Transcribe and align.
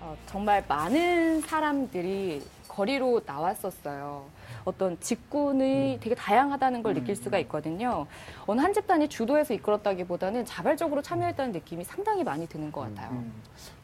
어, 0.00 0.16
정말 0.26 0.64
많은 0.66 1.40
사람들이 1.42 2.42
거리로 2.68 3.20
나왔었어요. 3.26 4.24
어떤 4.64 4.98
직군이 5.00 5.98
되게 6.00 6.14
다양하다는 6.14 6.82
걸 6.82 6.94
느낄 6.94 7.16
수가 7.16 7.38
있거든요. 7.40 8.06
어느 8.46 8.60
한 8.60 8.72
집단이 8.72 9.08
주도해서 9.08 9.54
이끌었다기보다는 9.54 10.44
자발적으로 10.44 11.02
참여했다는 11.02 11.52
느낌이 11.52 11.84
상당히 11.84 12.24
많이 12.24 12.46
드는 12.46 12.70
것 12.70 12.82
같아요. 12.82 13.10
음, 13.10 13.32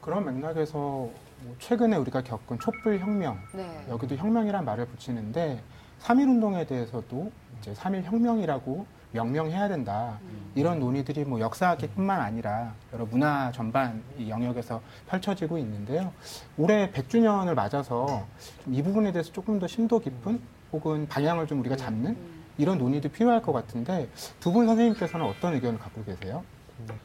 그런 0.01 0.25
맥락에서 0.25 0.79
뭐 0.79 1.57
최근에 1.59 1.97
우리가 1.97 2.23
겪은 2.23 2.59
촛불 2.61 2.99
혁명 2.99 3.39
네. 3.53 3.69
여기도 3.89 4.17
혁명이란 4.17 4.65
말을 4.65 4.87
붙이는데 4.87 5.61
3.1 6.01 6.29
운동에 6.29 6.67
대해서도 6.67 7.31
이제 7.59 7.73
3.1 7.73 8.05
혁명이라고 8.05 8.87
명명해야 9.21 9.69
된다. 9.69 10.19
이런 10.55 10.79
논의들이 10.79 11.25
뭐 11.25 11.41
역사학계뿐만 11.41 12.21
아니라 12.21 12.75
여러 12.93 13.05
문화 13.07 13.51
전반 13.53 14.03
이 14.19 14.29
영역에서 14.31 14.81
펼쳐지고 15.09 15.59
있는데요. 15.59 16.13
올해 16.59 16.91
100주년을 16.93 17.55
맞아서 17.55 18.27
좀이 18.65 18.83
부분에 18.83 19.13
대해서 19.13 19.33
조금 19.33 19.59
더 19.59 19.67
심도 19.67 19.99
깊은 19.99 20.41
혹은 20.73 21.07
방향을 21.09 21.47
좀 21.47 21.61
우리가 21.61 21.77
잡는 21.77 22.17
이런 22.59 22.79
논의도 22.79 23.09
필요할 23.11 23.43
것 23.43 23.53
같은데 23.53 24.09
두 24.41 24.51
분 24.53 24.67
선생님께서는 24.67 25.25
어떤 25.27 25.55
의견을 25.55 25.79
갖고 25.79 26.03
계세요? 26.05 26.43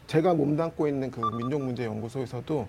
제가 0.07 0.33
몸담고 0.33 0.87
있는 0.87 1.11
그 1.11 1.19
민족문제연구소에서도 1.21 2.67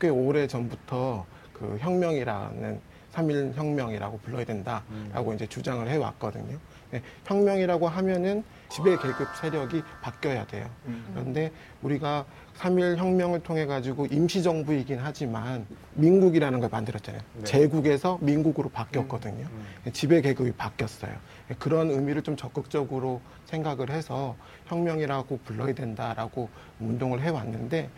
꽤 0.00 0.08
오래 0.08 0.46
전부터 0.46 1.24
그 1.52 1.76
혁명이라는 1.80 2.80
3.1 3.12 3.54
혁명이라고 3.54 4.18
불러야 4.18 4.44
된다라고 4.44 5.34
이제 5.34 5.46
주장을 5.46 5.88
해왔거든요. 5.88 6.58
네, 6.94 7.02
혁명이라고 7.26 7.88
하면은 7.88 8.44
지배 8.68 8.90
계급 8.96 9.26
세력이 9.40 9.82
바뀌어야 10.00 10.46
돼요. 10.46 10.70
그런데 11.12 11.50
우리가 11.82 12.24
3.1 12.56 12.98
혁명을 12.98 13.42
통해 13.42 13.66
가지고 13.66 14.06
임시정부이긴 14.06 15.00
하지만 15.02 15.66
민국이라는 15.94 16.60
걸 16.60 16.68
만들었잖아요. 16.70 17.20
네. 17.38 17.44
제국에서 17.44 18.18
민국으로 18.20 18.68
바뀌었거든요. 18.68 19.44
지배 19.92 20.20
계급이 20.20 20.52
바뀌었어요. 20.52 21.12
그런 21.58 21.90
의미를 21.90 22.22
좀 22.22 22.36
적극적으로 22.36 23.20
생각을 23.46 23.90
해서 23.90 24.36
혁명이라고 24.66 25.40
불러야 25.44 25.74
된다라고 25.74 26.48
운동을 26.78 27.22
해왔는데 27.22 27.90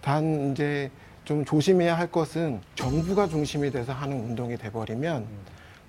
단 0.00 0.52
이제 0.52 0.90
좀 1.26 1.44
조심해야 1.44 1.98
할 1.98 2.10
것은 2.10 2.62
정부가 2.76 3.28
중심이 3.28 3.70
돼서 3.70 3.92
하는 3.92 4.18
운동이 4.20 4.56
돼버리면 4.56 5.26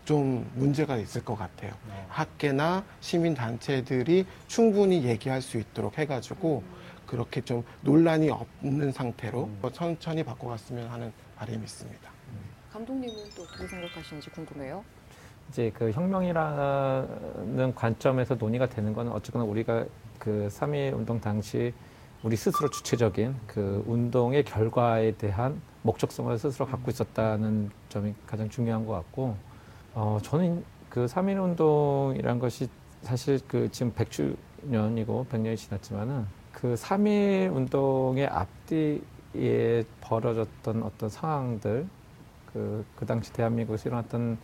좀 0.09 0.49
문제가 0.55 0.97
있을 0.97 1.23
것 1.23 1.35
같아요. 1.35 1.71
학계나 2.07 2.83
시민단체들이 2.99 4.25
충분히 4.47 5.03
얘기할 5.03 5.39
수 5.39 5.59
있도록 5.59 5.99
해가지고 5.99 6.63
그렇게 7.05 7.41
좀 7.41 7.63
논란이 7.81 8.31
없는 8.31 8.91
상태로 8.91 9.47
천천히 9.71 10.23
바꿔갔으면 10.23 10.87
하는 10.87 11.13
바람이 11.35 11.59
있습니다. 11.59 12.09
감독님은 12.73 13.15
또 13.35 13.43
어떻게 13.43 13.67
생각하시는지 13.67 14.31
궁금해요. 14.31 14.83
이제 15.49 15.71
그 15.75 15.91
혁명이라는 15.91 17.75
관점에서 17.75 18.33
논의가 18.33 18.67
되는 18.67 18.93
거는 18.93 19.11
어쨌거나 19.11 19.45
우리가 19.45 19.85
그 20.17 20.47
3.1 20.49 20.95
운동 20.95 21.21
당시 21.21 21.71
우리 22.23 22.35
스스로 22.35 22.67
주체적인 22.71 23.35
그 23.45 23.83
운동의 23.85 24.43
결과에 24.43 25.11
대한 25.11 25.61
목적성을 25.83 26.35
스스로 26.39 26.65
갖고 26.65 26.89
있었다는 26.89 27.69
점이 27.89 28.15
가장 28.25 28.49
중요한 28.49 28.87
것 28.87 28.93
같고, 28.93 29.37
어, 29.93 30.17
저는 30.21 30.63
그 30.89 31.05
3.1 31.05 31.43
운동이란 31.43 32.39
것이 32.39 32.67
사실 33.01 33.39
그 33.47 33.69
지금 33.71 33.91
100주년이고 33.93 35.27
100년이 35.27 35.57
지났지만은 35.57 36.25
그 36.51 36.73
3.1 36.75 37.55
운동의 37.55 38.27
앞뒤에 38.27 39.83
벌어졌던 40.01 40.83
어떤 40.83 41.09
상황들, 41.09 41.87
그, 42.53 42.85
그 42.95 43.05
당시 43.05 43.31
대한민국에서 43.33 43.89
일어났던 43.89 44.37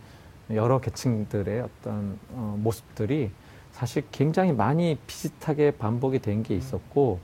여러 0.52 0.80
계층들의 0.80 1.60
어떤 1.60 2.18
어, 2.30 2.56
모습들이 2.58 3.30
사실 3.72 4.04
굉장히 4.10 4.52
많이 4.52 4.96
비슷하게 5.06 5.72
반복이 5.72 6.20
된 6.20 6.42
게 6.42 6.54
있었고, 6.56 7.18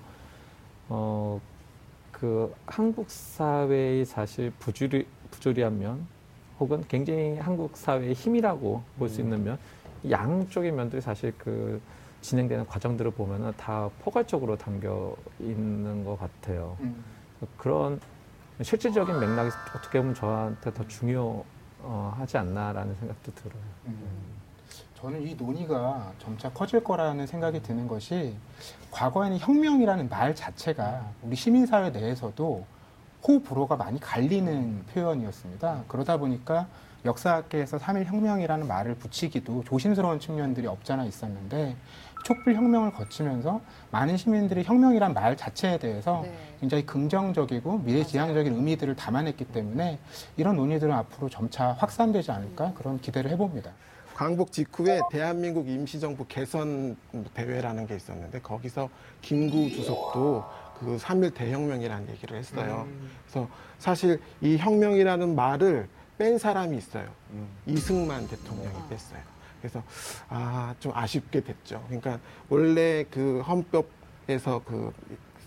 어, 0.89 1.41
그 2.11 2.55
한국 2.67 3.09
사회의 3.11 4.05
사실 4.05 4.51
부조리, 4.59 5.07
부조리한 5.31 5.79
면, 5.79 6.07
혹은 6.63 6.85
굉장히 6.89 7.39
한국 7.39 7.77
사회의 7.77 8.15
힘이라고 8.15 8.83
볼 8.99 9.09
수 9.09 9.21
있는 9.21 9.43
면, 9.43 9.59
양쪽의 10.09 10.71
면들이 10.73 11.03
사실 11.03 11.35
그 11.37 11.81
진행되는 12.21 12.67
과정들을 12.67 13.11
보면은 13.13 13.53
다 13.57 13.91
포괄적으로 14.01 14.57
담겨 14.57 15.15
있는 15.41 16.05
것 16.05 16.17
같아요. 16.19 16.77
음. 16.81 17.03
그런 17.57 18.01
실질적인 18.61 19.19
맥락이 19.19 19.51
어떻게 19.77 19.99
보면 19.99 20.15
저한테 20.15 20.73
더 20.73 20.87
중요하지 20.87 22.39
않나라는 22.39 22.95
생각도 22.95 23.35
들어요. 23.35 23.63
음. 23.87 24.33
저는 24.95 25.21
이 25.27 25.35
논의가 25.35 26.13
점차 26.21 26.49
커질 26.51 26.85
거라는 26.85 27.27
생각이 27.27 27.61
드는 27.61 27.89
것이 27.89 28.37
과거에는 28.93 29.39
혁명이라는 29.39 30.09
말 30.09 30.33
자체가 30.33 31.05
우리 31.23 31.35
시민사회 31.35 31.91
내에서도 31.91 32.65
호불호가 33.27 33.77
많이 33.77 34.01
갈리는 34.01 34.85
표현이었습니다. 34.93 35.85
그러다 35.89 36.17
보니까 36.17 36.67
역사학계에서 37.05 37.79
3.1 37.79 38.05
혁명이라는 38.05 38.67
말을 38.67 38.95
붙이기도 38.95 39.65
조심스러운 39.65 40.21
측면들이 40.21 40.67
없잖아 40.67 41.05
있었는데 41.05 41.77
촛불 42.25 42.55
혁명을 42.55 42.93
거치면서 42.93 43.61
많은 43.91 44.17
시민들이 44.17 44.63
혁명이란 44.63 45.13
말 45.13 45.37
자체에 45.37 45.79
대해서 45.79 46.21
네. 46.23 46.33
굉장히 46.61 46.87
긍정적이고 46.87 47.79
미래지향적인 47.79 48.55
의미들을 48.55 48.95
담아냈기 48.95 49.47
때문에 49.47 49.99
이런 50.37 50.57
논의들은 50.57 50.93
앞으로 50.95 51.29
점차 51.29 51.73
확산되지 51.73 52.31
않을까 52.31 52.73
그런 52.75 53.01
기대를 53.01 53.31
해봅니다. 53.33 53.73
광복 54.15 54.53
직후에 54.53 55.01
대한민국 55.11 55.69
임시정부 55.69 56.27
개선 56.29 56.97
대회라는 57.35 57.87
게 57.89 57.97
있었는데 57.97 58.41
거기서 58.41 58.89
김구 59.21 59.71
주석도 59.71 60.45
그3.1 60.85 61.35
대혁명이라는 61.35 62.09
얘기를 62.11 62.37
했어요. 62.39 62.87
그래서 63.25 63.49
사실 63.79 64.21
이 64.41 64.57
혁명이라는 64.57 65.35
말을 65.35 65.89
뺀 66.19 66.39
사람이 66.39 66.77
있어요. 66.77 67.09
이승만 67.67 68.29
대통령이 68.29 68.77
뺐어요. 68.91 69.21
그래서 69.61 69.83
아 70.29 70.75
좀 70.81 70.93
아쉽게 70.95 71.41
됐죠. 71.41 71.83
그러니까 71.87 72.19
원래 72.49 73.05
그 73.11 73.41
헌법에서 73.43 74.63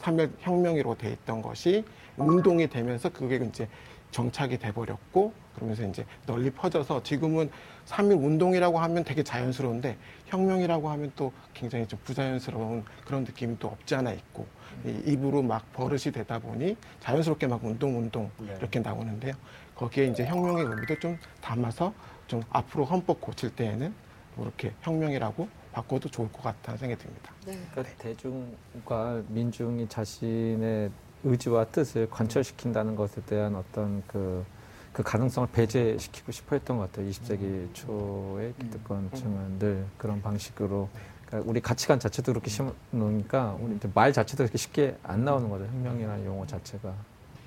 그3.1 0.01 0.31
혁명이라고 0.39 0.97
돼 0.97 1.11
있던 1.11 1.41
것이 1.41 1.83
운동이 2.17 2.67
되면서 2.69 3.09
그게 3.09 3.35
이제 3.45 3.67
정착이 4.11 4.57
돼버렸고 4.57 5.33
그러면서 5.55 5.83
이제 5.87 6.05
널리 6.25 6.49
퍼져서 6.49 7.03
지금은 7.03 7.49
3.1 7.85 8.23
운동이라고 8.23 8.79
하면 8.79 9.03
되게 9.03 9.23
자연스러운데 9.23 9.97
혁명이라고 10.27 10.89
하면 10.89 11.11
또 11.15 11.31
굉장히 11.53 11.87
좀 11.87 11.99
부자연스러운 12.03 12.83
그런 13.05 13.23
느낌이 13.23 13.57
또 13.59 13.67
없지 13.69 13.95
않아 13.95 14.11
있고 14.13 14.45
이 14.85 15.01
입으로 15.05 15.41
막 15.41 15.71
버릇이 15.73 16.11
되다 16.13 16.39
보니 16.39 16.75
자연스럽게 16.99 17.47
막 17.47 17.63
운동 17.63 17.97
운동 17.97 18.29
네. 18.39 18.55
이렇게 18.59 18.79
나오는데요. 18.79 19.33
거기에 19.75 20.07
이제 20.07 20.25
혁명의 20.25 20.65
의미도 20.65 20.99
좀 20.99 21.17
담아서 21.41 21.93
좀 22.27 22.41
앞으로 22.49 22.85
헌법 22.85 23.21
고칠 23.21 23.53
때에는 23.55 23.93
이렇게 24.37 24.73
혁명이라고 24.81 25.47
바꿔도 25.71 26.09
좋을 26.09 26.31
것 26.31 26.41
같다는 26.41 26.77
생각이 26.77 27.01
듭니다. 27.01 27.33
네. 27.45 27.59
그러니까 27.71 27.95
대중과 27.97 29.23
민중이 29.27 29.87
자신의 29.89 30.89
의지와 31.23 31.65
뜻을 31.65 32.09
관철시킨다는 32.09 32.95
것에 32.95 33.21
대한 33.25 33.55
어떤 33.55 34.03
그, 34.07 34.45
그 34.93 35.03
가능성을 35.03 35.49
배제시키고 35.51 36.31
싶어 36.31 36.55
했던 36.55 36.77
것 36.77 36.91
같아요. 36.91 37.09
20세기 37.09 37.73
초의 37.73 38.53
기득권층은 38.59 39.59
늘 39.59 39.85
그런 39.97 40.21
방식으로. 40.21 40.89
그러니까 41.25 41.49
우리 41.49 41.59
가치관 41.61 41.99
자체도 41.99 42.33
그렇게 42.33 42.49
심으니까 42.49 43.57
우리 43.59 43.75
이제 43.75 43.89
말 43.93 44.13
자체도 44.13 44.43
그렇게 44.43 44.57
쉽게 44.57 44.95
안 45.03 45.25
나오는 45.25 45.49
거죠. 45.49 45.65
혁명이라는 45.65 46.25
용어 46.25 46.45
자체가. 46.45 46.93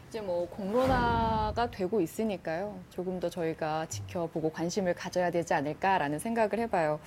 이제 0.08 0.20
뭐 0.22 0.48
공론화가 0.48 1.70
되고 1.70 2.00
있으니까요. 2.00 2.78
조금 2.88 3.20
더 3.20 3.28
저희가 3.28 3.86
지켜보고 3.86 4.50
관심을 4.50 4.94
가져야 4.94 5.30
되지 5.30 5.52
않을까라는 5.52 6.18
생각을 6.18 6.58
해봐요. 6.60 6.98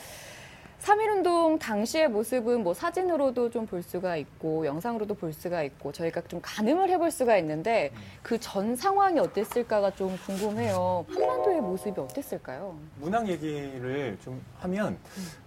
3.1운동 0.82 1.60
당시의 1.60 2.10
모습은 2.10 2.64
뭐 2.64 2.74
사진으로도 2.74 3.50
좀 3.52 3.62
볼 3.72 3.84
수가 3.84 4.18
있고 4.18 4.66
영상으로도 4.66 5.14
볼 5.14 5.32
수가 5.32 5.62
있고 5.64 5.92
저희가 5.92 6.22
좀 6.28 6.40
가늠을 6.42 6.90
해볼 6.90 7.12
수가 7.12 7.38
있는데 7.38 7.92
그 8.24 8.38
전 8.40 8.76
상황이 8.76 9.20
어땠을까가 9.20 9.92
좀 9.92 10.18
궁금해요. 10.26 11.06
한반도의 11.08 11.62
모습이 11.62 12.00
어땠을까요? 12.02 12.76
문학 13.00 13.30
얘기를 13.30 14.18
좀 14.24 14.42
하면 14.60 14.98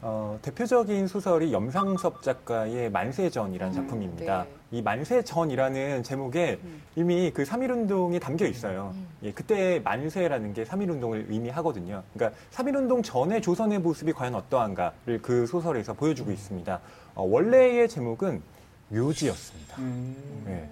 어, 0.01 0.39
대표적인 0.43 1.09
소설이 1.09 1.53
염상섭 1.53 2.23
작가의 2.23 2.89
만세전이라는 2.91 3.75
음, 3.75 3.83
작품입니다. 3.83 4.45
네. 4.45 4.51
이 4.75 4.83
만세전이라는 4.83 6.03
제목에 6.03 6.59
음. 6.65 6.83
이미 6.97 7.31
그 7.33 7.45
3.1운동이 7.45 8.21
담겨 8.21 8.45
있어요. 8.45 8.91
음. 8.95 9.07
예, 9.23 9.33
그때 9.33 9.81
만세라는 9.85 10.53
게 10.53 10.65
3.1운동을 10.65 11.31
의미하거든요. 11.31 12.03
그러니까 12.13 12.37
3.1운동 12.51 13.05
전에 13.05 13.41
조선의 13.41 13.79
모습이 13.79 14.13
과연 14.13 14.35
어떠한가를 14.35 15.23
그 15.23 15.47
소설에서 15.47 15.93
보여주고 15.93 16.33
있습니다. 16.33 16.81
어, 17.15 17.23
원래의 17.23 17.89
제목은 17.89 18.43
묘지였습니다. 18.89 19.79
음. 19.79 20.45
예. 20.49 20.69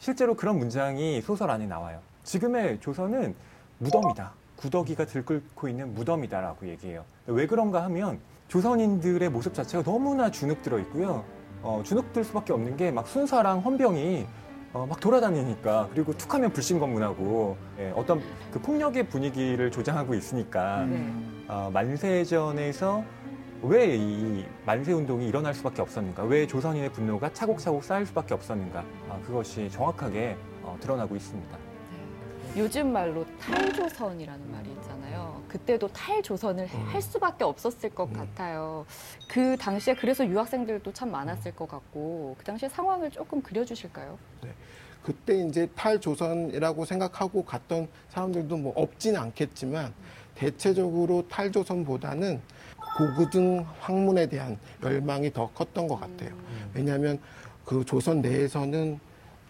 실제로 0.00 0.34
그런 0.34 0.58
문장이 0.58 1.22
소설 1.22 1.48
안에 1.48 1.64
나와요. 1.66 2.00
지금의 2.24 2.80
조선은 2.80 3.36
무덤이다. 3.78 4.32
구더기가 4.56 5.06
들끓고 5.06 5.68
있는 5.68 5.94
무덤이다라고 5.94 6.66
얘기해요. 6.70 7.04
왜 7.26 7.46
그런가 7.46 7.84
하면 7.84 8.18
조선인들의 8.48 9.28
모습 9.28 9.54
자체가 9.54 9.84
너무나 9.84 10.28
주눅 10.32 10.60
들어 10.62 10.80
있고요. 10.80 11.24
어, 11.62 11.82
주눅 11.84 12.12
들 12.12 12.24
수밖에 12.24 12.52
없는 12.52 12.76
게 12.76 12.90
막 12.90 13.06
순사랑 13.08 13.60
헌병이 13.60 14.26
어, 14.72 14.86
막 14.88 15.00
돌아다니니까 15.00 15.88
그리고 15.92 16.12
툭하면 16.16 16.50
불신검문하고 16.52 17.56
예, 17.78 17.92
어떤 17.96 18.20
그 18.52 18.60
폭력의 18.60 19.08
분위기를 19.08 19.70
조장하고 19.70 20.14
있으니까 20.14 20.84
네. 20.84 21.12
어, 21.48 21.70
만세전에서 21.72 23.02
왜 23.62 23.96
이 23.96 24.44
만세 24.66 24.92
운동이 24.92 25.26
일어날 25.26 25.54
수밖에 25.54 25.80
없었는가? 25.80 26.24
왜 26.24 26.46
조선인의 26.46 26.92
분노가 26.92 27.32
차곡차곡 27.32 27.82
쌓일 27.82 28.04
수밖에 28.06 28.34
없었는가? 28.34 28.84
아, 29.08 29.18
그것이 29.26 29.70
정확하게 29.70 30.36
어, 30.62 30.76
드러나고 30.80 31.16
있습니다. 31.16 31.56
요즘 32.56 32.92
말로 32.92 33.24
탈조선이라는 33.40 34.52
말이 34.52 34.70
있잖아요. 34.70 34.95
그때도 35.48 35.88
탈조선을 35.88 36.66
할 36.66 37.02
수밖에 37.02 37.44
없었을 37.44 37.90
것 37.90 38.12
같아요. 38.12 38.86
그 39.28 39.56
당시에 39.56 39.94
그래서 39.94 40.26
유학생들도 40.26 40.92
참 40.92 41.10
많았을 41.10 41.54
것 41.54 41.68
같고 41.68 42.34
그 42.38 42.44
당시에 42.44 42.68
상황을 42.68 43.10
조금 43.10 43.40
그려주실까요? 43.42 44.18
그때 45.02 45.46
이제 45.46 45.68
탈조선이라고 45.76 46.84
생각하고 46.84 47.44
갔던 47.44 47.88
사람들도 48.08 48.56
뭐 48.56 48.72
없진 48.74 49.16
않겠지만 49.16 49.92
대체적으로 50.34 51.26
탈조선보다는 51.28 52.40
고구등 52.98 53.64
학문에 53.78 54.26
대한 54.26 54.58
열망이 54.82 55.32
더 55.32 55.48
컸던 55.52 55.86
것 55.86 56.00
같아요. 56.00 56.34
왜냐하면 56.74 57.20
그 57.64 57.84
조선 57.84 58.20
내에서는 58.20 58.98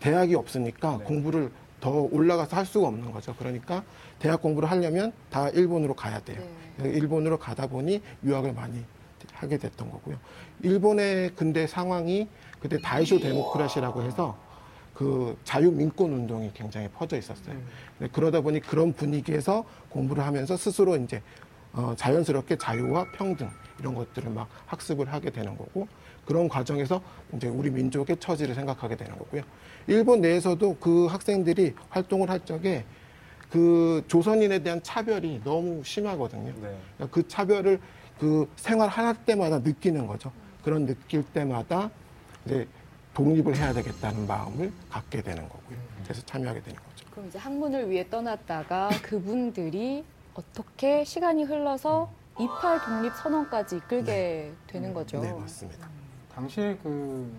대학이 0.00 0.34
없으니까 0.34 0.98
네. 0.98 1.04
공부를 1.04 1.50
더 1.80 1.90
올라가서 1.90 2.56
할 2.56 2.66
수가 2.66 2.88
없는 2.88 3.12
거죠. 3.12 3.34
그러니까 3.38 3.84
대학 4.18 4.40
공부를 4.42 4.70
하려면 4.70 5.12
다 5.30 5.48
일본으로 5.50 5.94
가야 5.94 6.20
돼요. 6.20 6.42
그래서 6.76 6.96
일본으로 6.96 7.38
가다 7.38 7.66
보니 7.66 8.02
유학을 8.24 8.52
많이 8.52 8.82
하게 9.32 9.58
됐던 9.58 9.90
거고요. 9.90 10.16
일본의 10.62 11.34
근대 11.34 11.66
상황이 11.66 12.28
그때 12.60 12.80
다이쇼 12.80 13.20
데모크라시라고 13.20 14.02
해서 14.02 14.36
그 14.94 15.36
자유 15.44 15.70
민권 15.70 16.12
운동이 16.12 16.50
굉장히 16.54 16.88
퍼져 16.88 17.18
있었어요. 17.18 17.54
네, 17.98 18.08
그러다 18.10 18.40
보니 18.40 18.60
그런 18.60 18.94
분위기에서 18.94 19.64
공부를 19.90 20.24
하면서 20.24 20.56
스스로 20.56 20.96
이제 20.96 21.22
어, 21.74 21.94
자연스럽게 21.96 22.56
자유와 22.56 23.04
평등 23.14 23.50
이런 23.78 23.94
것들을 23.94 24.30
막 24.30 24.48
학습을 24.64 25.12
하게 25.12 25.30
되는 25.30 25.56
거고 25.58 25.86
그런 26.26 26.48
과정에서 26.48 27.00
이제 27.34 27.48
우리 27.48 27.70
민족의 27.70 28.18
처지를 28.18 28.54
생각하게 28.54 28.96
되는 28.96 29.16
거고요. 29.16 29.42
일본 29.86 30.20
내에서도 30.20 30.76
그 30.80 31.06
학생들이 31.06 31.74
활동을 31.88 32.28
할 32.28 32.44
적에 32.44 32.84
그 33.50 34.04
조선인에 34.08 34.58
대한 34.58 34.82
차별이 34.82 35.40
너무 35.44 35.82
심하거든요. 35.84 36.52
네. 36.60 36.76
그러니까 36.96 37.06
그 37.10 37.26
차별을 37.28 37.80
그 38.18 38.50
생활할 38.56 39.14
때마다 39.24 39.60
느끼는 39.60 40.06
거죠. 40.06 40.32
그런 40.64 40.84
느낄 40.86 41.22
때마다 41.22 41.90
이제 42.44 42.66
독립을 43.14 43.56
해야 43.56 43.72
되겠다는 43.72 44.26
마음을 44.26 44.72
갖게 44.90 45.22
되는 45.22 45.48
거고요. 45.48 45.78
그래서 46.02 46.22
참여하게 46.26 46.60
되는 46.62 46.78
거죠. 46.82 47.06
그럼 47.10 47.28
이제 47.28 47.38
학문을 47.38 47.88
위해 47.88 48.08
떠났다가 48.10 48.90
그분들이 49.02 50.04
어떻게 50.34 51.04
시간이 51.04 51.44
흘러서 51.44 52.10
28 52.38 52.84
독립 52.84 53.14
선언까지 53.14 53.76
이끌게 53.76 54.52
되는 54.66 54.92
거죠. 54.92 55.20
네, 55.20 55.32
맞습니다. 55.32 55.88
당시에 56.36 56.76
그 56.82 57.32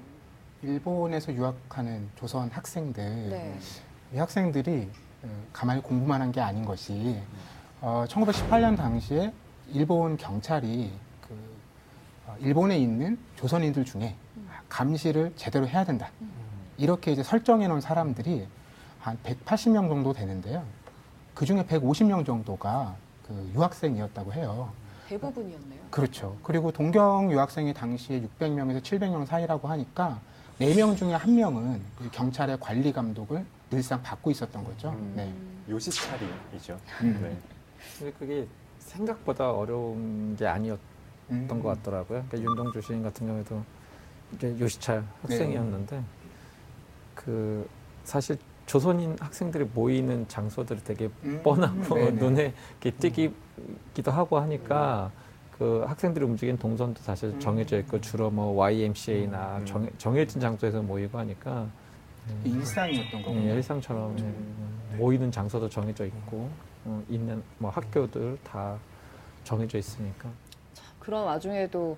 일본에서 0.63 1.31
유학하는 1.31 2.09
조선 2.15 2.49
학생들 2.49 3.29
네. 3.29 3.59
이 4.11 4.17
학생들이 4.17 4.89
어, 5.23 5.27
가만히 5.53 5.81
공부만 5.83 6.19
한 6.19 6.31
게 6.31 6.41
아닌 6.41 6.65
것이 6.65 7.21
어, 7.79 8.05
1918년 8.09 8.75
당시에 8.75 9.31
일본 9.71 10.17
경찰이 10.17 10.91
그 11.27 11.35
어, 12.25 12.35
일본에 12.39 12.79
있는 12.79 13.19
조선인들 13.35 13.85
중에 13.85 14.15
감시를 14.67 15.31
제대로 15.35 15.67
해야 15.67 15.83
된다. 15.85 16.09
이렇게 16.77 17.11
이제 17.11 17.21
설정해 17.21 17.67
놓은 17.67 17.79
사람들이 17.81 18.47
한 18.99 19.17
180명 19.23 19.89
정도 19.89 20.11
되는데요. 20.11 20.63
그 21.35 21.45
중에 21.45 21.63
150명 21.65 22.25
정도가 22.25 22.95
그 23.27 23.51
유학생이었다고 23.53 24.33
해요. 24.33 24.71
대부분이었네요. 25.07 25.79
그렇죠. 25.89 26.37
그리고 26.43 26.71
동경 26.71 27.31
유학생이 27.31 27.73
당시에 27.73 28.21
600명에서 28.21 28.81
700명 28.81 29.25
사이라고 29.25 29.67
하니까 29.67 30.19
4명 30.59 30.97
중에 30.97 31.15
1명은 31.15 31.79
경찰의 32.11 32.59
관리 32.59 32.91
감독을 32.91 33.45
늘상 33.69 34.01
받고 34.01 34.31
있었던 34.31 34.63
거죠. 34.63 34.89
음. 34.89 35.13
네. 35.15 35.33
요시차리이죠. 35.69 36.79
음. 37.01 37.19
네. 37.21 37.37
근데 37.97 38.13
그게 38.17 38.47
생각보다 38.79 39.51
어려운 39.51 40.35
게 40.35 40.47
아니었던 40.47 40.79
음. 41.31 41.47
것 41.47 41.63
같더라고요. 41.63 42.25
그러니까 42.27 42.37
윤동주 42.37 42.81
시인 42.81 43.03
같은 43.03 43.27
경우에도 43.27 43.63
이제 44.33 44.55
요시찰 44.59 45.03
학생이었는데 45.21 46.03
그 47.15 47.67
사실 48.03 48.37
조선인 48.65 49.15
학생들이 49.19 49.65
모이는 49.73 50.27
장소들이 50.27 50.83
되게 50.83 51.09
음. 51.23 51.41
뻔하고 51.43 51.95
네네. 51.95 52.11
눈에 52.11 52.53
이렇 52.83 53.31
게 53.97 54.01
띄기도 54.01 54.11
하고 54.11 54.37
하니까 54.39 55.11
그 55.57 55.83
학생들이 55.87 56.23
움직이는 56.23 56.59
동선도 56.59 57.01
사실 57.01 57.29
음. 57.29 57.39
정해져 57.39 57.79
있고 57.79 57.99
주로 57.99 58.29
뭐 58.29 58.53
YMCA나 58.55 59.57
음. 59.57 59.65
정해, 59.65 59.89
정해진 59.97 60.39
장소에서 60.39 60.81
모이고 60.83 61.17
하니까 61.17 61.67
일상이었던 62.43 63.21
거군요. 63.23 63.49
예, 63.49 63.53
일상처럼 63.55 64.15
네. 64.17 64.23
음, 64.23 64.95
모이는 64.97 65.31
장소도 65.31 65.69
정해져 65.69 66.05
있고 66.05 66.49
어, 66.85 67.03
있는 67.09 67.41
뭐 67.57 67.71
학교들 67.71 68.37
다 68.43 68.77
정해져 69.43 69.77
있으니까 69.77 70.29
그런 70.99 71.23
와중에도 71.23 71.97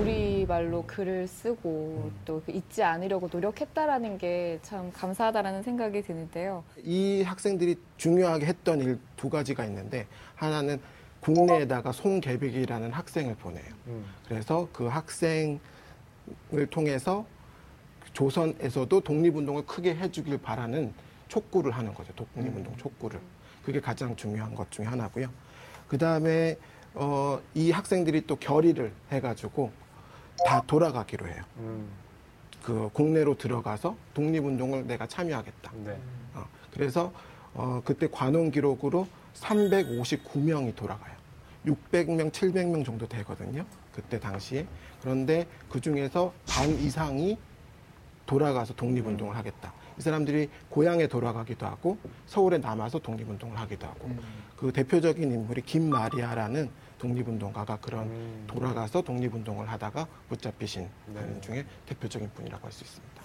우리 0.00 0.44
말로 0.44 0.82
글을 0.84 1.28
쓰고 1.28 2.10
또그 2.24 2.50
잊지 2.50 2.82
않으려고 2.82 3.28
노력했다라는 3.32 4.18
게 4.18 4.58
참 4.62 4.90
감사하다라는 4.92 5.62
생각이 5.62 6.02
드는데요. 6.02 6.64
이 6.82 7.22
학생들이 7.22 7.76
중요하게 7.96 8.46
했던 8.46 8.80
일 8.80 8.98
두 9.16 9.28
가지가 9.30 9.64
있는데 9.66 10.06
하나는 10.34 10.80
국내에다가 11.20 11.92
송계백이라는 11.92 12.92
학생을 12.92 13.34
보내요. 13.36 13.64
음. 13.88 14.04
그래서 14.26 14.68
그 14.72 14.86
학생을 14.86 15.58
통해서 16.70 17.26
조선에서도 18.12 19.00
독립운동을 19.00 19.66
크게 19.66 19.94
해주길 19.94 20.38
바라는 20.38 20.92
촉구를 21.28 21.72
하는 21.72 21.94
거죠. 21.94 22.12
독립운동 22.14 22.76
촉구를. 22.76 23.20
그게 23.64 23.80
가장 23.80 24.16
중요한 24.16 24.54
것 24.54 24.70
중에 24.70 24.86
하나고요. 24.86 25.28
그 25.88 25.98
다음에 25.98 26.56
어, 26.94 27.40
이 27.54 27.70
학생들이 27.70 28.26
또 28.26 28.36
결의를 28.36 28.92
해가지고 29.12 29.70
다 30.46 30.62
돌아가기로 30.66 31.28
해요. 31.28 31.42
음. 31.58 31.88
그 32.62 32.90
국내로 32.92 33.36
들어가서 33.36 33.96
독립운동을 34.14 34.86
내가 34.86 35.06
참여하겠다. 35.06 35.72
네. 35.84 35.98
어, 36.34 36.44
그래서 36.72 37.12
어, 37.54 37.80
그때 37.84 38.08
관원 38.10 38.50
기록으로 38.50 39.06
359명이 39.34 40.74
돌아가요. 40.76 41.14
600명, 41.66 42.30
700명 42.32 42.84
정도 42.84 43.06
되거든요. 43.08 43.64
그때 43.92 44.18
당시에. 44.18 44.66
그런데 45.00 45.46
그 45.68 45.80
중에서 45.80 46.32
반 46.46 46.70
이상이 46.70 47.38
돌아가서 48.26 48.74
독립운동을 48.74 49.36
하겠다. 49.36 49.72
이 49.98 50.02
사람들이 50.02 50.48
고향에 50.70 51.08
돌아가기도 51.08 51.66
하고 51.66 51.98
서울에 52.26 52.58
남아서 52.58 52.98
독립운동을 53.00 53.58
하기도 53.58 53.86
하고 53.86 54.06
음. 54.06 54.18
그 54.56 54.72
대표적인 54.72 55.30
인물이 55.30 55.62
김마리아라는 55.62 56.70
독립운동가가 56.98 57.78
그런 57.78 58.04
음. 58.06 58.44
돌아가서 58.46 59.02
독립운동을 59.02 59.68
하다가 59.68 60.06
붙잡히신 60.28 60.88
네. 61.08 61.20
분 61.20 61.42
중에 61.42 61.66
대표적인 61.86 62.30
분이라고 62.34 62.64
할 62.64 62.72
수 62.72 62.84
있습니다. 62.84 63.22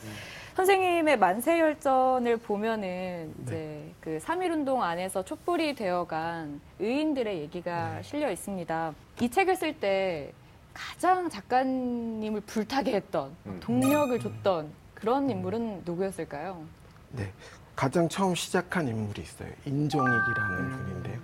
선생님의 0.56 1.20
만세 1.20 1.60
열전을 1.60 2.38
보면은 2.38 3.34
네. 3.40 3.44
이제 3.44 3.92
그 4.00 4.20
3.1 4.24 4.52
운동 4.54 4.82
안에서 4.82 5.24
촛불이 5.24 5.76
되어간 5.76 6.62
의인들의 6.80 7.40
얘기가 7.40 7.96
네. 7.96 8.04
실려 8.04 8.32
있습니다. 8.32 8.94
이 9.20 9.30
책을 9.30 9.58
쓸 9.58 9.78
때 9.78 10.32
가장 10.74 11.30
작가님을 11.30 12.42
불타게 12.42 12.94
했던 12.94 13.36
음. 13.46 13.60
동력을 13.62 14.18
줬던 14.18 14.70
그런 14.94 15.30
인물은 15.30 15.82
누구였을까요? 15.84 16.64
네. 17.12 17.32
가장 17.76 18.08
처음 18.08 18.34
시작한 18.34 18.88
인물이 18.88 19.22
있어요. 19.22 19.50
인종익이라는 19.66 20.58
음. 20.58 20.72
분인데요. 20.72 21.20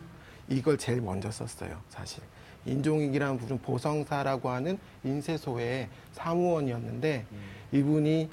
이걸 0.50 0.78
제일 0.78 1.00
먼저 1.00 1.32
썼어요, 1.32 1.78
사실. 1.88 2.22
인종익이라는 2.66 3.38
분은 3.38 3.62
보성사라고 3.62 4.50
하는 4.50 4.78
인쇄소의 5.06 5.88
사무원이었는데 6.12 7.26
음. 7.32 7.42
이분이 7.72 8.30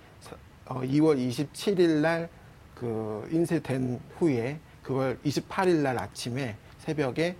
2월 0.68 1.16
27일 1.18 2.00
날 2.00 2.28
그 2.78 3.28
인쇄된 3.32 3.98
후에 4.18 4.60
그걸 4.84 5.18
28일 5.24 5.78
날 5.78 5.98
아침에 5.98 6.54
새벽에 6.78 7.34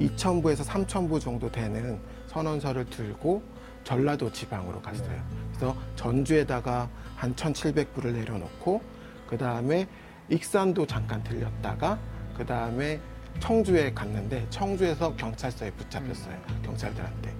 2,000부에서 0.00 0.64
3,000부 0.64 1.20
정도 1.20 1.48
되는 1.48 2.00
선언서를 2.26 2.86
들고 2.90 3.40
전라도 3.84 4.32
지방으로 4.32 4.82
갔어요. 4.82 5.16
그래서 5.50 5.76
전주에다가 5.94 6.90
한 7.14 7.32
1,700부를 7.36 8.12
내려놓고 8.14 8.82
그 9.28 9.38
다음에 9.38 9.86
익산도 10.28 10.88
잠깐 10.88 11.22
들렸다가 11.22 11.96
그 12.36 12.44
다음에 12.44 12.98
청주에 13.38 13.92
갔는데 13.94 14.44
청주에서 14.50 15.14
경찰서에 15.14 15.70
붙잡혔어요 15.70 16.36
경찰들한테. 16.64 17.32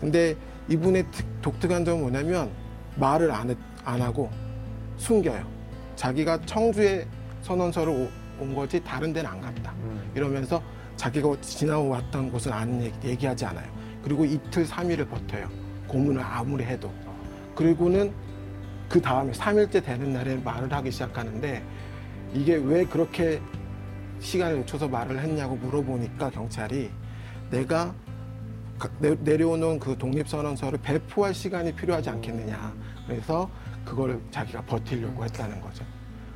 근데 0.00 0.34
이분의 0.66 1.04
특- 1.10 1.42
독특한 1.42 1.84
점은 1.84 2.00
뭐냐면 2.00 2.50
말을 2.96 3.30
안, 3.30 3.50
했- 3.50 3.58
안 3.84 4.00
하고 4.00 4.30
숨겨요. 5.00 5.44
자기가 5.96 6.40
청주에 6.42 7.06
선원서를 7.42 7.92
오- 7.92 8.08
온 8.42 8.54
거지 8.54 8.82
다른 8.82 9.12
데는 9.12 9.28
안 9.30 9.40
갔다. 9.40 9.72
음. 9.82 10.10
이러면서 10.14 10.62
자기가 10.96 11.40
지나왔던 11.40 12.30
곳은 12.30 12.52
안 12.52 12.82
얘기- 12.82 13.08
얘기 13.08 13.26
하지 13.26 13.44
않아요. 13.46 13.66
그리고 14.02 14.24
이틀, 14.24 14.64
삼일을 14.64 15.06
버텨요. 15.08 15.48
고문을 15.88 16.22
아무리 16.22 16.64
해도. 16.64 16.92
그리고는 17.54 18.12
그 18.88 19.00
다음에 19.00 19.32
삼일째 19.32 19.80
되는 19.82 20.12
날에 20.12 20.36
말을 20.36 20.72
하기 20.72 20.90
시작하는데 20.90 21.62
이게 22.34 22.56
왜 22.56 22.84
그렇게 22.84 23.40
시간을 24.20 24.58
놓쳐서 24.60 24.88
말을 24.88 25.18
했냐고 25.18 25.56
물어보니까 25.56 26.30
경찰이 26.30 26.90
내가 27.50 27.94
내려오는 29.20 29.78
그 29.78 29.96
독립선언서를 29.98 30.78
배포할 30.82 31.34
시간이 31.34 31.74
필요하지 31.74 32.10
않겠느냐. 32.10 32.72
그래서 33.06 33.50
그걸 33.84 34.20
자기가 34.30 34.62
버티려고 34.62 35.24
했다는 35.24 35.60
거죠. 35.60 35.84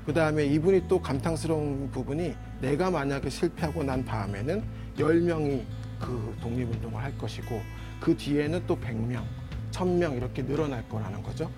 그 0.07 0.13
다음에 0.13 0.45
이분이 0.45 0.87
또 0.89 1.01
감탄스러운 1.01 1.91
부분이 1.91 2.35
내가 2.61 2.91
만약에 2.91 3.31
실패하고 3.31 3.83
난 3.83 4.05
다음에는 4.05 4.63
10명이 4.99 5.63
그 6.01 6.37
독립운동을 6.43 7.03
할 7.03 7.17
것이고 7.17 7.61
그 8.01 8.15
뒤에는 8.17 8.67
또 8.67 8.79
100명, 8.79 9.23
1000명 9.71 10.17
이렇게 10.17 10.45
늘어날 10.45 10.87
거라는 10.89 11.23
거죠. 11.23 11.51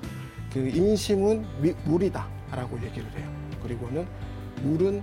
그 0.52 0.60
인심은 0.68 1.44
미- 1.60 1.74
물이다 1.84 2.26
라고 2.52 2.76
얘기를 2.84 3.10
해요. 3.18 3.28
그리고는 3.62 4.06
물은 4.62 5.02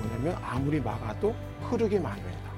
뭐냐면 0.00 0.36
아무리 0.42 0.80
막아도 0.80 1.34
흐르기 1.62 1.98
마련이다. 1.98 2.50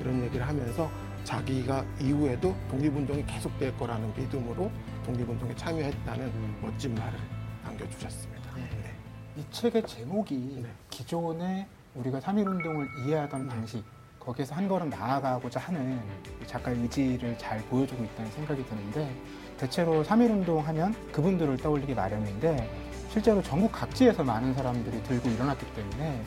이런 0.00 0.22
얘기를 0.24 0.46
하면서 0.46 0.90
자기가 1.24 1.84
이후에도 2.00 2.56
독립운동이 2.70 3.26
계속될 3.26 3.76
거라는 3.76 4.12
믿음으로 4.16 4.70
독립운동에 5.08 5.54
참여했다는 5.54 6.60
멋진 6.60 6.94
말을 6.94 7.18
남겨주셨습니다. 7.64 8.54
네. 8.56 8.94
이 9.36 9.44
책의 9.50 9.86
제목이 9.86 10.60
네. 10.62 10.68
기존에 10.90 11.66
우리가 11.94 12.20
3.1운동을 12.20 12.86
이해하던 13.06 13.48
방식, 13.48 13.82
거기에서 14.20 14.54
한 14.54 14.68
걸음 14.68 14.90
나아가고자 14.90 15.60
하는 15.60 15.98
이 16.42 16.46
작가의 16.46 16.78
의지를 16.80 17.38
잘 17.38 17.58
보여주고 17.64 18.04
있다는 18.04 18.30
생각이 18.32 18.66
드는데, 18.66 19.10
대체로 19.56 20.04
3.1운동 20.04 20.62
하면 20.62 20.94
그분들을 21.10 21.56
떠올리기 21.56 21.94
마련인데, 21.94 22.70
실제로 23.08 23.42
전국 23.42 23.72
각지에서 23.72 24.22
많은 24.22 24.52
사람들이 24.52 25.02
들고 25.04 25.30
일어났기 25.30 25.64
때문에, 25.74 26.22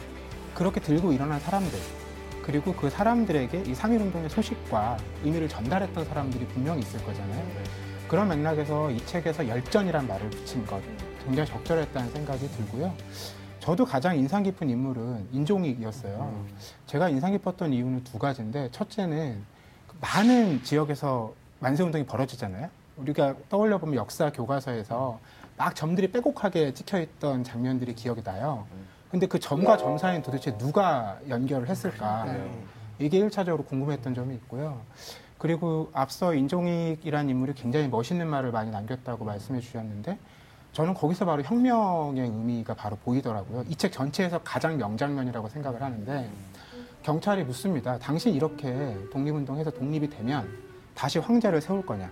그렇게 0.55 0.81
들고 0.81 1.13
일어난 1.13 1.39
사람들, 1.39 1.77
그리고 2.41 2.73
그 2.73 2.89
사람들에게 2.89 3.59
이 3.59 3.73
3.1운동의 3.73 4.27
소식과 4.29 4.97
의미를 5.23 5.47
전달했던 5.47 6.03
사람들이 6.05 6.47
분명히 6.47 6.81
있을 6.81 7.03
거잖아요. 7.05 7.90
그런 8.11 8.27
맥락에서 8.27 8.91
이 8.91 8.97
책에서 9.05 9.47
열전이란 9.47 10.05
말을 10.05 10.29
붙인 10.31 10.65
것 10.65 10.81
굉장히 11.23 11.47
적절했다는 11.47 12.11
생각이 12.11 12.45
들고요. 12.49 12.93
저도 13.61 13.85
가장 13.85 14.17
인상 14.17 14.43
깊은 14.43 14.69
인물은 14.69 15.29
인종익이었어요. 15.31 16.45
제가 16.87 17.07
인상 17.07 17.31
깊었던 17.31 17.71
이유는 17.71 18.03
두 18.03 18.19
가지인데 18.19 18.67
첫째는 18.73 19.41
그 19.87 19.95
많은 20.01 20.61
지역에서 20.61 21.31
만세운동이 21.61 22.05
벌어지잖아요. 22.05 22.67
우리가 22.97 23.35
떠올려 23.47 23.77
보면 23.77 23.95
역사 23.95 24.29
교과서에서 24.29 25.17
막 25.55 25.73
점들이 25.73 26.11
빼곡하게 26.11 26.73
찍혀 26.73 26.99
있던 26.99 27.45
장면들이 27.45 27.95
기억이 27.95 28.23
나요. 28.23 28.67
근데 29.09 29.25
그 29.25 29.39
점과 29.39 29.77
점 29.77 29.97
사이는 29.97 30.21
도대체 30.21 30.57
누가 30.57 31.17
연결을 31.29 31.69
했을까? 31.69 32.25
이게 32.99 33.19
일차적으로 33.19 33.63
궁금했던 33.63 34.13
점이 34.13 34.35
있고요. 34.35 34.81
그리고 35.41 35.89
앞서 35.91 36.35
인종익이라는 36.35 37.27
인물이 37.31 37.53
굉장히 37.55 37.87
멋있는 37.87 38.27
말을 38.27 38.51
많이 38.51 38.69
남겼다고 38.69 39.25
말씀해 39.25 39.59
주셨는데 39.59 40.19
저는 40.71 40.93
거기서 40.93 41.25
바로 41.25 41.41
혁명의 41.41 42.21
의미가 42.29 42.75
바로 42.75 42.95
보이더라고요. 42.97 43.63
이 43.67 43.73
책 43.75 43.91
전체에서 43.91 44.37
가장 44.43 44.77
명장면이라고 44.77 45.49
생각을 45.49 45.81
하는데 45.81 46.29
경찰이 47.01 47.43
묻습니다. 47.43 47.97
당신 47.97 48.35
이렇게 48.35 48.95
독립운동해서 49.11 49.71
독립이 49.71 50.11
되면 50.11 50.47
다시 50.93 51.17
황제를 51.17 51.59
세울 51.59 51.83
거냐? 51.83 52.11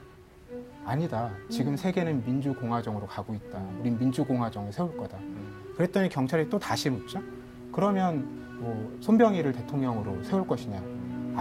아니다. 0.84 1.30
지금 1.52 1.78
세계는 1.78 2.26
민주공화정으로 2.26 3.06
가고 3.06 3.36
있다. 3.36 3.62
우린 3.80 4.00
민주공화정을 4.00 4.74
세울 4.74 4.98
거다. 4.98 5.20
그랬더니 5.78 6.10
경찰이 6.10 6.50
또 6.50 6.58
다시 6.58 6.90
묻죠. 6.90 7.22
그러면 7.72 8.58
뭐 8.60 8.98
손병희를 9.02 9.54
대통령으로 9.54 10.24
세울 10.24 10.48
것이냐? 10.48 10.82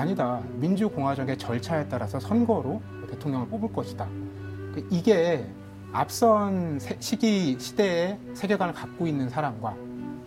아니다. 0.03 0.41
민주공화정의 0.53 1.37
절차에 1.39 1.89
따라서 1.89 2.21
선거로 2.21 2.81
대통령을 3.11 3.49
뽑을 3.49 3.73
것이다. 3.73 4.07
그 4.73 4.87
이게 4.93 5.45
앞선 5.93 6.79
세- 6.79 6.97
시기 7.01 7.59
시대의 7.59 8.17
세계관을 8.35 8.75
갖고 8.75 9.09
있는 9.09 9.29
사람과 9.29 9.75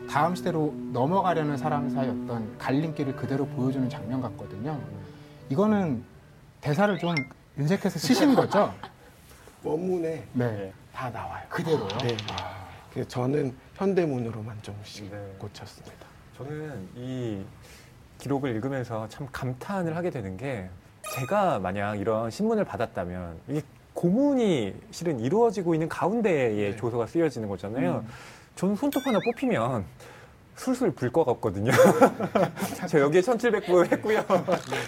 다음 0.09 0.35
시대로 0.35 0.73
넘어가려는 0.91 1.55
사람 1.55 1.89
사이 1.89 2.09
어떤 2.09 2.57
갈림길을 2.57 3.15
그대로 3.15 3.45
보여주는 3.47 3.87
장면 3.89 4.19
같거든요. 4.21 4.77
이거는 5.47 6.03
대사를 6.59 6.97
좀 6.97 7.15
윤색해서 7.57 7.97
쓰신 7.97 8.35
거죠? 8.35 8.73
원문에 9.63 10.27
네. 10.33 10.73
다 10.93 11.09
나와요. 11.09 11.45
그대로요? 11.47 11.87
네. 11.99 12.17
그래서 12.91 13.07
저는 13.07 13.55
현대문으로만 13.75 14.57
좀씩 14.63 15.09
네. 15.11 15.35
고쳤습니다. 15.39 16.05
저는 16.37 16.89
이 16.97 17.41
기록을 18.21 18.51
읽으면서 18.51 19.09
참 19.09 19.27
감탄을 19.31 19.95
하게 19.95 20.11
되는 20.11 20.37
게 20.37 20.69
제가 21.15 21.59
만약 21.59 21.99
이런 21.99 22.29
신문을 22.29 22.63
받았다면 22.63 23.39
이 23.49 23.61
고문이 23.93 24.73
실은 24.91 25.19
이루어지고 25.19 25.73
있는 25.73 25.89
가운데에 25.89 26.71
네. 26.71 26.75
조서가 26.75 27.07
쓰여지는 27.07 27.49
거잖아요. 27.49 28.03
음. 28.05 28.09
저는 28.55 28.75
손톱 28.75 29.05
하나 29.05 29.19
뽑히면 29.25 29.83
술술 30.55 30.91
불 30.91 31.11
것 31.11 31.23
같거든요. 31.25 31.71
저 32.87 32.99
여기에 32.99 33.21
1700부 33.21 33.91
했고요. 33.91 34.17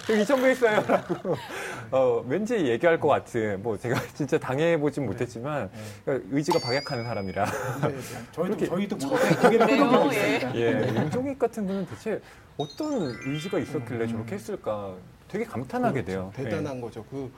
여기 0.09 0.21
2000부 0.23 0.43
했어요. 0.45 0.83
라고. 0.87 1.35
어, 1.91 2.23
왠지 2.27 2.55
얘기할 2.55 2.99
것 2.99 3.07
같은, 3.07 3.61
뭐 3.63 3.77
제가 3.77 3.99
진짜 4.13 4.37
당해보진 4.37 5.05
못했지만, 5.05 5.69
그러니까 6.05 6.27
의지가 6.31 6.59
박약하는 6.59 7.03
사람이라. 7.05 7.45
네, 7.45 7.95
저희도 8.33 8.45
이렇게- 8.55 8.65
저희도 8.67 8.95
뭐 9.07 9.17
되게 9.41 9.57
그래요? 9.57 9.89
끄덕이고 9.89 10.55
예. 10.55 10.93
임종익 11.01 11.39
같은 11.39 11.65
분은 11.65 11.87
대체 11.87 12.21
어떤 12.57 13.15
의지가 13.25 13.57
있었길래 13.59 14.07
저렇게 14.07 14.35
했을까 14.35 14.93
되게 15.27 15.43
감탄하게 15.45 16.05
돼요. 16.05 16.31
그렇죠. 16.35 16.49
대단한 16.49 16.79
거죠. 16.81 17.03
그 17.09 17.31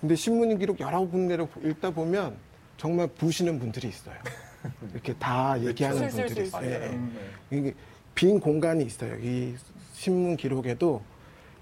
근데 0.00 0.16
신문 0.16 0.58
기록 0.58 0.80
여러 0.80 1.00
군데를 1.00 1.46
읽다 1.62 1.90
보면 1.90 2.34
정말 2.78 3.06
부시는 3.06 3.60
분들이 3.60 3.86
있어요. 3.88 4.14
이렇게 4.92 5.14
다 5.14 5.60
얘기하는 5.62 6.10
슬슬 6.10 6.24
분들이. 6.26 6.46
있어요. 6.46 6.66
예, 6.70 6.74
예. 6.82 6.86
음. 6.88 7.16
이게 7.50 7.74
빈 8.14 8.38
공간이 8.40 8.84
있어요. 8.84 9.16
이 9.20 9.54
신문 9.92 10.36
기록에도 10.36 11.02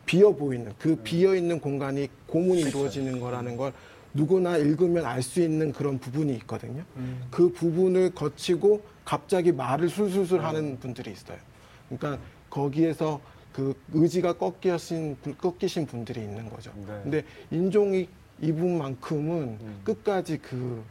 비어 0.06 0.32
보이는 0.32 0.72
그 0.78 0.96
비어 0.96 1.34
있는 1.34 1.60
공간이 1.60 2.08
고문이 2.26 2.62
이루어지는 2.62 3.20
거라는 3.20 3.56
걸 3.56 3.72
누구나 4.14 4.56
읽으면 4.56 5.04
알 5.04 5.22
수 5.22 5.40
있는 5.42 5.72
그런 5.72 5.98
부분이 5.98 6.32
있거든요. 6.36 6.82
음. 6.96 7.22
그 7.30 7.52
부분을 7.52 8.14
거치고 8.14 8.82
갑자기 9.04 9.52
말을 9.52 9.88
술술술 9.88 10.40
하는 10.42 10.78
분들이 10.80 11.12
있어요. 11.12 11.38
그러니까 11.88 12.22
거기에서 12.50 13.20
그 13.52 13.74
의지가 13.92 14.34
꺾이신 14.34 15.16
분- 15.22 15.36
꺾이신 15.36 15.86
분들이 15.86 16.20
있는 16.22 16.48
거죠. 16.48 16.72
네. 16.86 17.00
근데 17.02 17.24
인종이 17.50 18.08
이분만큼은 18.40 19.58
음. 19.60 19.80
끝까지 19.84 20.38
그 20.38 20.82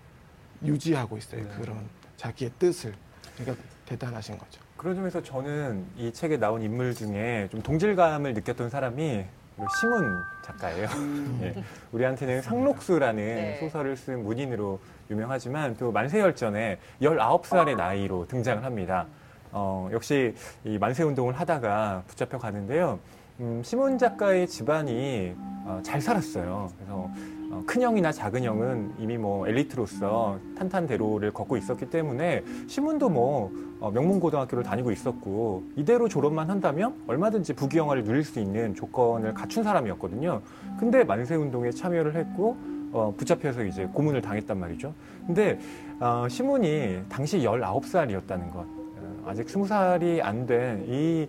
유지하고 0.63 1.17
있어요. 1.17 1.43
네. 1.43 1.49
그런 1.59 1.77
자기의 2.17 2.51
뜻을. 2.59 2.93
그러니까 3.37 3.63
대단하신 3.85 4.37
거죠. 4.37 4.61
그런 4.75 4.95
점에서 4.95 5.23
저는 5.23 5.85
이 5.97 6.11
책에 6.11 6.37
나온 6.37 6.61
인물 6.61 6.93
중에 6.93 7.47
좀 7.51 7.61
동질감을 7.61 8.33
느꼈던 8.33 8.69
사람이 8.69 9.25
우리 9.57 9.67
심은 9.79 10.21
작가예요. 10.43 10.87
예. 11.41 11.63
우리한테는 11.91 12.43
상록수라는 12.43 13.23
네. 13.23 13.57
소설을 13.59 13.97
쓴 13.97 14.23
문인으로 14.23 14.79
유명하지만 15.09 15.75
또 15.77 15.91
만세열전에 15.91 16.77
19살의 17.01 17.75
나이로 17.75 18.27
등장을 18.27 18.63
합니다. 18.63 19.07
어, 19.51 19.89
역시 19.91 20.35
이 20.63 20.77
만세운동을 20.77 21.33
하다가 21.39 22.03
붙잡혀 22.05 22.37
가는데요. 22.37 22.99
음, 23.39 23.61
시몬 23.63 23.97
작가의 23.97 24.47
집안이 24.47 25.35
어, 25.67 25.79
잘 25.83 25.99
살았어요. 25.99 26.69
그래서 26.77 27.09
어, 27.51 27.63
큰 27.65 27.81
형이나 27.81 28.11
작은 28.11 28.41
형은 28.43 28.93
이미 28.99 29.17
뭐 29.17 29.45
엘리트로서 29.47 30.39
탄탄대로를 30.57 31.33
걷고 31.33 31.57
있었기 31.57 31.89
때문에 31.89 32.41
시몬도 32.67 33.09
뭐 33.09 33.51
어, 33.81 33.91
명문고등학교를 33.91 34.63
다니고 34.63 34.91
있었고 34.91 35.63
이대로 35.75 36.07
졸업만 36.07 36.49
한다면 36.49 36.95
얼마든지 37.05 37.53
부귀영화를 37.53 38.03
누릴 38.05 38.23
수 38.23 38.39
있는 38.39 38.73
조건을 38.75 39.33
갖춘 39.33 39.63
사람이었거든요. 39.63 40.41
근데 40.79 41.03
만세운동에 41.03 41.71
참여를 41.71 42.15
했고 42.15 42.55
어, 42.93 43.13
붙잡혀서 43.17 43.65
이제 43.65 43.85
고문을 43.93 44.21
당했단 44.21 44.57
말이죠. 44.57 44.93
근데 45.25 45.59
어, 45.99 46.27
시몬이 46.29 46.99
당시 47.09 47.39
19살이었다는 47.39 48.51
것. 48.53 48.59
어, 48.61 49.23
아직 49.25 49.49
스무 49.49 49.67
살이 49.67 50.21
안 50.21 50.45
된 50.47 50.85
이 50.87 51.27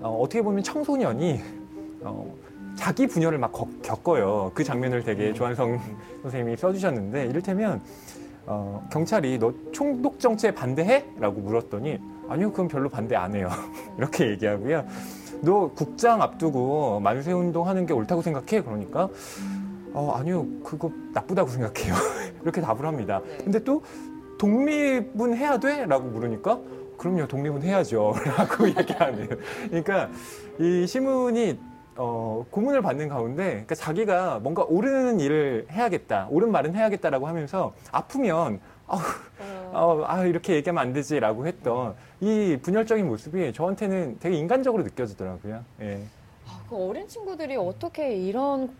어, 0.00 0.18
떻게 0.28 0.42
보면 0.42 0.62
청소년이 0.62 1.40
어, 2.02 2.34
자기 2.78 3.08
분열을 3.08 3.38
막 3.38 3.52
겪- 3.52 3.82
겪어요. 3.82 4.52
그 4.54 4.62
장면을 4.62 5.02
되게 5.02 5.32
조한성 5.32 5.80
선생님이 6.22 6.56
써주셨는데 6.56 7.26
이를테면 7.26 7.80
어, 8.46 8.86
경찰이 8.90 9.38
너 9.38 9.52
총독 9.72 10.20
정치에 10.20 10.52
반대해? 10.54 11.04
라고 11.18 11.40
물었더니 11.40 11.98
아니요 12.28 12.50
그건 12.52 12.68
별로 12.68 12.88
반대 12.88 13.16
안 13.16 13.34
해요. 13.34 13.50
이렇게 13.98 14.30
얘기하고요. 14.30 14.86
너 15.42 15.70
국장 15.74 16.22
앞두고 16.22 17.00
만세 17.00 17.32
운동 17.32 17.66
하는 17.66 17.84
게 17.84 17.92
옳다고 17.92 18.22
생각해? 18.22 18.62
그러니까 18.62 19.08
어, 19.92 20.12
아니요 20.16 20.46
그거 20.62 20.90
나쁘다고 21.12 21.48
생각해요. 21.50 21.94
이렇게 22.42 22.60
답을 22.60 22.86
합니다. 22.86 23.20
네. 23.26 23.38
근데 23.44 23.64
또 23.64 23.82
독립은 24.38 25.36
해야 25.36 25.58
돼? 25.58 25.84
라고 25.86 26.06
물으니까 26.08 26.60
그럼요 26.96 27.26
독립은 27.26 27.62
해야죠. 27.62 28.14
라고 28.36 28.68
얘기하는. 28.68 29.28
그러니까 29.68 30.08
이 30.60 30.86
시문이 30.86 31.58
어, 31.98 32.46
고문을 32.50 32.80
받는 32.80 33.08
가운데 33.08 33.44
그러니까 33.50 33.74
자기가 33.74 34.38
뭔가 34.38 34.62
옳은 34.62 35.18
일을 35.20 35.66
해야겠다, 35.70 36.28
옳은 36.30 36.50
말은 36.52 36.74
해야겠다라고 36.76 37.26
하면서 37.26 37.74
아프면 37.90 38.60
아우, 38.86 39.00
어, 39.72 40.04
아, 40.06 40.24
이렇게 40.24 40.54
얘기하면 40.54 40.80
안 40.80 40.92
되지라고 40.92 41.46
했던 41.46 41.94
이 42.20 42.56
분열적인 42.62 43.06
모습이 43.06 43.52
저한테는 43.52 44.18
되게 44.20 44.36
인간적으로 44.36 44.84
느껴지더라고요. 44.84 45.64
예. 45.82 46.00
아, 46.46 46.62
그 46.70 46.76
어린 46.76 47.06
친구들이 47.08 47.56
어떻게 47.56 48.14
이런 48.16 48.70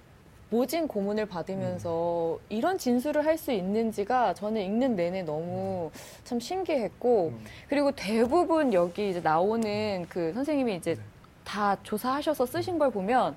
모진 0.51 0.89
고문을 0.89 1.27
받으면서 1.27 2.39
이런 2.49 2.79
진술을 2.79 3.27
할 3.27 3.37
수 3.37 3.53
있는지가 3.53 4.33
저는 4.33 4.63
읽는 4.63 4.97
내내 4.97 5.23
너무 5.23 5.91
참 6.25 6.41
신기했고 6.41 7.33
음. 7.35 7.45
그리고 7.69 7.91
대부분 7.93 8.73
여기 8.73 9.11
이제 9.11 9.21
나오는 9.21 10.07
그 10.09 10.33
선생님이 10.33 10.77
이제 10.77 10.97
다 11.49 11.77
조사하셔서 11.83 12.45
쓰신 12.45 12.79
걸 12.79 12.91
보면 12.91 13.35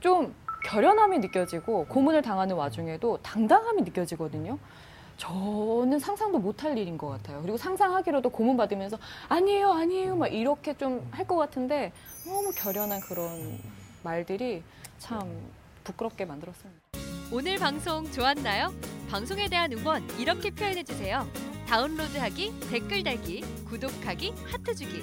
좀 0.00 0.34
결연함이 0.64 1.18
느껴지고 1.18 1.84
고문을 1.86 2.22
당하는 2.22 2.56
와중에도 2.56 3.18
당당함이 3.22 3.82
느껴지거든요. 3.82 4.58
저는 5.18 5.98
상상도 5.98 6.38
못할 6.38 6.76
일인 6.76 6.96
것 6.98 7.08
같아요. 7.08 7.40
그리고 7.42 7.56
상상하기로도 7.58 8.30
고문 8.30 8.56
받으면서 8.56 8.98
아니에요, 9.28 9.70
아니에요, 9.72 10.16
막 10.16 10.28
이렇게 10.28 10.74
좀 10.74 11.06
할 11.12 11.26
것 11.26 11.36
같은데 11.36 11.92
너무 12.24 12.52
결연한 12.56 13.00
그런 13.00 13.58
말들이 14.02 14.62
참 14.98 15.20
부끄럽게 15.84 16.24
만들었습니다. 16.24 16.80
오늘 17.32 17.56
방송 17.58 18.10
좋았나요? 18.10 18.72
방송에 19.10 19.48
대한 19.48 19.72
응원 19.72 20.02
이렇게 20.18 20.50
표현해 20.50 20.84
주세요. 20.84 21.26
다운로드하기, 21.68 22.60
댓글 22.70 23.02
달기, 23.02 23.40
구독하기, 23.68 24.32
하트 24.52 24.74
주기. 24.74 25.02